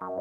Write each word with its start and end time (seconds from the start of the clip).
Последнее 0.00 0.16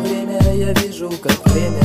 время 0.00 0.40
я 0.54 0.72
вижу, 0.72 1.08
как 1.22 1.38
время 1.46 1.84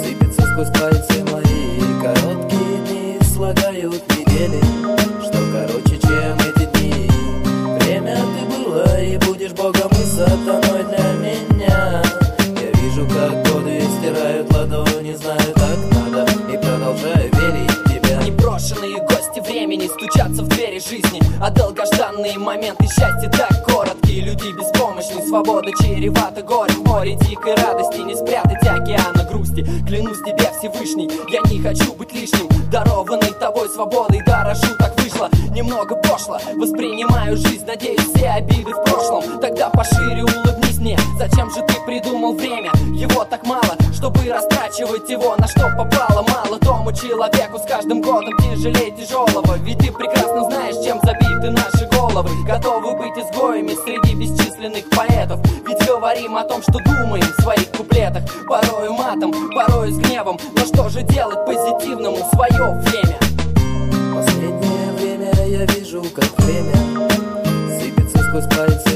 Сыпется 0.00 0.42
сквозь 0.42 0.70
пальцы 0.78 1.24
мои. 1.32 1.80
Короткие 2.00 2.78
дни 2.86 3.18
слагают 3.34 4.04
недели 4.16 4.60
Что 5.20 5.38
короче, 5.52 5.98
чем 5.98 6.38
эти 6.38 6.66
дни. 6.78 7.10
Время 7.80 8.14
ты 8.14 8.46
была 8.46 8.86
и 9.00 9.18
будешь 9.18 9.54
богом 9.54 9.90
и 9.90 10.04
сатаной 10.04 10.84
для 10.84 11.14
меня. 11.14 12.00
Я 12.62 12.70
вижу, 12.80 13.04
как 13.08 13.32
годы 13.52 13.77
стучатся 20.08 20.42
в 20.42 20.48
двери 20.48 20.78
жизни. 20.78 21.20
А 21.40 21.50
долгожданные 21.50 22.38
моменты 22.38 22.84
счастья 22.86 23.30
так 23.30 23.64
короткие. 23.66 24.22
Люди 24.22 24.52
беспомощны, 24.56 25.26
свобода 25.26 25.70
чревата 25.82 26.42
горем. 26.42 26.82
Море 26.84 27.16
дикой 27.16 27.54
радости, 27.54 28.00
не 28.00 28.14
спрятать 28.14 28.66
океана 28.66 29.24
грусти. 29.24 29.64
Клянусь 29.86 30.18
тебе, 30.18 30.50
Всевышний, 30.58 31.10
я 31.28 31.40
не 31.50 31.60
хочу 31.60 31.92
быть 31.94 32.12
лишним. 32.12 32.48
Дарованный 32.70 33.32
тобой 33.38 33.68
свободой, 33.68 34.22
дорожу, 34.24 34.74
так 34.78 34.98
вышло. 35.00 35.28
Немного 35.50 35.96
пошло, 35.96 36.38
воспринимаю 36.56 37.36
жизнь 37.36 37.66
Надеюсь, 37.66 38.00
все 38.14 38.28
обиды 38.28 38.72
в 38.72 38.84
прошлом. 38.84 39.40
Тогда 39.40 39.68
пошире 39.70 40.22
улыбнись 40.22 40.67
мне 40.78 40.98
Зачем 41.18 41.50
же 41.50 41.62
ты 41.62 41.74
придумал 41.84 42.34
время? 42.34 42.70
Его 42.92 43.24
так 43.24 43.46
мало, 43.46 43.76
чтобы 43.92 44.20
растрачивать 44.30 45.08
его. 45.10 45.36
На 45.36 45.46
что 45.46 45.70
попало 45.76 46.24
Мало 46.28 46.58
тому 46.58 46.92
человеку 46.92 47.58
с 47.58 47.66
каждым 47.66 48.00
годом 48.00 48.32
тяжелее 48.38 48.90
тяжелого. 48.92 49.56
Ведь 49.58 49.78
ты 49.78 49.92
прекрасно 49.92 50.44
знаешь, 50.44 50.76
чем 50.84 51.00
забиты 51.02 51.50
наши 51.50 51.86
головы. 51.90 52.30
Готовы 52.46 52.96
быть 52.96 53.16
изгоями 53.16 53.74
среди 53.84 54.14
бесчисленных 54.14 54.88
поэтов. 54.90 55.40
Ведь 55.66 55.86
говорим 55.86 56.36
о 56.36 56.44
том, 56.44 56.62
что 56.62 56.72
думаем 56.72 57.24
в 57.24 57.42
своих 57.42 57.70
куплетах. 57.70 58.22
Порою 58.46 58.92
матом, 58.92 59.32
порою 59.54 59.92
с 59.92 59.98
гневом. 59.98 60.38
Но 60.54 60.64
что 60.64 60.88
же 60.88 61.02
делать 61.02 61.44
позитивному 61.46 62.18
свое 62.32 62.80
время? 62.80 63.18
Последнее 64.14 64.92
время 64.92 65.32
я 65.46 65.64
вижу, 65.66 66.04
как 66.14 66.24
время 66.40 66.74
Сыпется 67.78 68.18
сквозь 68.18 68.46
пальцы 68.46 68.87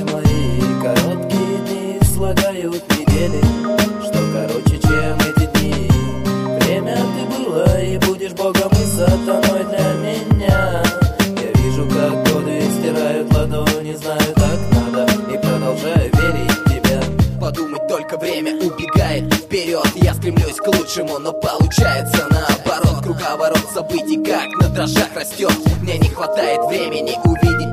слагают 2.23 2.85
недели 2.99 3.41
Что 4.05 4.21
короче, 4.33 4.79
чем 4.79 5.17
эти 5.29 5.59
дни. 5.59 5.91
Время 6.61 6.97
ты 6.97 7.43
была 7.43 7.81
и 7.81 7.99
будешь 7.99 8.33
богом 8.33 8.71
и 8.71 8.87
сатаной 8.87 9.65
для 9.65 9.93
меня. 9.95 10.83
Я 11.19 11.63
вижу, 11.63 11.85
как 11.89 12.33
годы 12.33 12.63
стирают 12.79 13.35
ладони 13.35 13.95
Знаю, 13.95 14.35
так 14.37 14.61
надо 14.71 15.13
и 15.33 15.37
продолжаю 15.37 16.11
верить 16.15 16.53
в 16.53 16.71
тебя. 16.71 17.03
Подумать 17.41 17.89
только 17.89 18.17
время 18.17 18.55
убегает 18.55 19.35
вперед. 19.35 19.89
Я 19.97 20.15
стремлюсь 20.15 20.57
к 20.57 20.67
лучшему, 20.69 21.19
но 21.19 21.33
получается 21.33 22.29
наоборот. 22.31 23.03
Круговорот 23.03 23.69
событий 23.75 24.23
как 24.23 24.47
на 24.61 24.69
дрожжах 24.69 25.09
растет. 25.17 25.53
Мне 25.81 25.99
не 25.99 26.09
хватает 26.09 26.61
времени 26.67 27.17
увидеть 27.25 27.72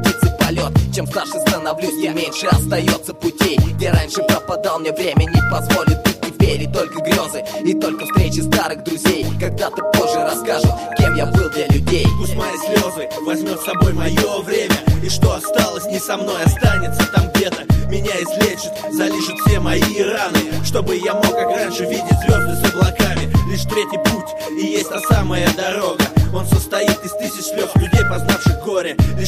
Чем 1.00 1.08
старше 1.08 1.40
становлюсь, 1.48 2.02
тем 2.02 2.14
меньше. 2.14 2.48
Остается 2.48 3.14
путей 3.14 3.56
Где 3.56 3.90
раньше 3.90 4.22
пропадал 4.22 4.80
мне 4.80 4.92
время 4.92 5.32
не 5.32 5.42
позволит 5.50 6.04
быть 6.04 6.20
теперь 6.20 6.64
И 6.64 6.68
только 6.68 7.00
грезы, 7.00 7.42
и 7.64 7.74
только 7.74 8.04
встречи 8.04 8.42
старых 8.42 8.84
друзей. 8.84 9.26
Когда-то 9.40 9.82
позже 9.94 10.20
расскажут, 10.20 10.74
кем 10.98 11.16
я 11.16 11.26
был 11.28 11.50
для 11.52 11.68
людей. 11.68 12.06
Пусть 12.20 12.36
мои 12.36 12.52
слезы 12.58 13.10
возьмет 13.26 13.62
с 13.62 13.64
собой 13.64 13.94
мое 13.94 14.42
время. 14.42 14.76
И 15.02 15.08
что 15.08 15.36
осталось 15.36 15.86
не 15.86 16.00
со 16.00 16.18
мной, 16.18 16.44
останется 16.44 17.10
там 17.16 17.30
где-то. 17.34 17.64
Меня 17.88 18.12
излечит, 18.20 18.74
залишит 18.92 19.38
все 19.46 19.62
мои 19.62 20.04
раны 20.04 20.52
Чтобы 20.66 20.98
я 20.98 21.14
мог, 21.14 21.32
как 21.32 21.50
раньше, 21.50 21.86
видеть 21.86 22.20
звезды 22.26 22.58
с 22.58 22.74
облаками. 22.74 23.32
Лишь 23.50 23.64
третий 23.64 24.00
путь 24.04 24.36
и 24.52 24.66
есть 24.66 24.90
та 24.90 25.00
самая 25.00 25.48
дорога. 25.56 26.04
Он 26.36 26.46
состоит 26.46 27.00
из 27.06 27.14
тысяч 27.14 27.46
слез 27.46 27.70
людей, 27.76 27.99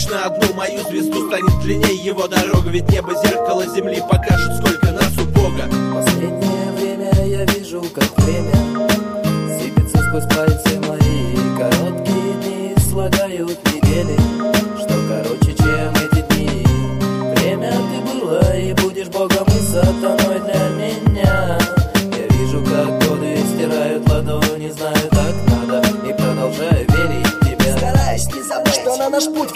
Лишь 0.02 0.10
на 0.10 0.26
одну 0.26 0.54
мою 0.56 0.82
звезду 0.90 1.28
станет 1.28 1.60
длиннее 1.62 1.94
его 1.94 2.28
дорога. 2.28 2.72
Ведь 2.72 2.90
небо 2.90 3.14
зеркало 3.24 3.68
земли 3.68 4.02
покажет, 4.10 4.56
сколько 4.58 4.92
нас 4.92 5.12
у 5.20 5.26
Бога. 5.26 5.70
Последнее 5.94 6.72
время 6.72 7.12
я 7.28 7.46
вижу, 7.46 7.84
как 7.94 8.18
время 8.18 8.90
Сыпется 9.60 9.98
сквозь 9.98 10.36
пальцы 10.36 10.81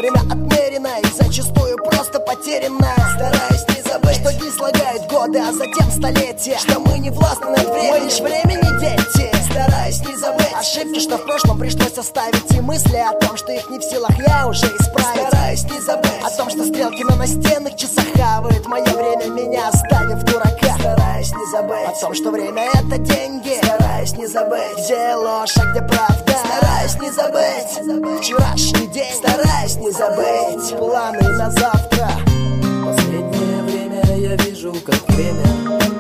время 0.06 0.22
отмерено 0.32 1.00
И 1.02 1.24
зачастую 1.24 1.78
просто 1.78 2.20
потеряно 2.20 2.94
Стараюсь 3.16 3.66
не 3.76 3.90
забыть, 3.90 4.16
что 4.16 4.34
дни 4.34 4.50
слагают 4.52 5.10
годы, 5.10 5.40
а 5.40 5.52
затем 5.52 5.92
столетия. 5.92 6.58
Что 6.58 6.80
мы 6.80 7.00
не 7.00 7.10
властны 7.10 7.48
над 7.48 7.66
временем, 7.70 7.92
мы 7.92 8.00
лишь 8.06 8.20
времени 8.20 8.80
дети. 8.80 9.32
Стараюсь 9.50 10.02
не 10.02 10.16
забыть 10.16 10.54
ошибки, 10.54 11.00
что 11.00 11.18
в 11.18 11.26
прошлом 11.26 11.60
пришлось 11.60 11.98
оставить 11.98 12.52
И 12.52 12.62
мысли 12.62 12.98
о 12.98 13.14
том, 13.20 13.38
что 13.38 13.52
их 13.52 13.70
не 13.70 13.80
в 13.80 13.84
силах 13.84 14.12
я 14.28 14.48
уже 14.48 14.66
исправить. 14.66 15.28
Стараюсь 15.28 15.64
не 15.64 15.80
забыть 15.82 16.22
о 16.24 16.30
том, 16.30 16.50
что 16.50 16.66
стрелки 16.66 17.04
на 17.04 17.16
настенных 17.16 17.76
часах 17.76 18.06
хавают. 18.18 18.66
Мое 18.68 18.84
время 18.84 19.28
меня 19.34 19.70
оставив 19.70 20.24
не 20.24 20.45
забыть. 21.56 21.88
О 21.88 22.02
том, 22.02 22.14
что 22.14 22.32
время 22.32 22.64
это 22.74 22.98
деньги. 22.98 23.58
Стараюсь 23.64 24.18
не 24.18 24.28
забыть. 24.28 24.78
Где 24.86 25.16
ложь, 25.16 25.56
а 25.58 25.72
где 25.72 25.82
правда? 25.82 26.34
Стараюсь 26.46 26.96
не 27.00 27.12
забыть. 27.12 28.22
Вчерашний 28.22 28.88
день. 28.88 29.14
Стараюсь 29.14 29.76
не 29.78 29.92
забыть. 29.92 30.78
Планы 30.78 31.22
на 31.22 31.50
завтра. 31.52 32.10
Последнее 32.86 33.64
время 33.64 34.04
я 34.18 34.36
вижу, 34.36 34.74
как 34.86 35.02
время 35.10 35.95